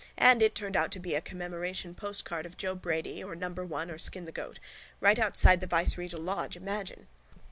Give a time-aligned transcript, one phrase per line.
[0.17, 3.91] And it turned out to be a commemoration postcard of Joe Brady or Number One
[3.91, 4.57] or Skin the Goat.
[4.99, 7.05] Right outside the viceregal lodge, imagine!